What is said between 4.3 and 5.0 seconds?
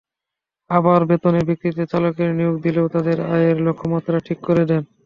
করে দেন।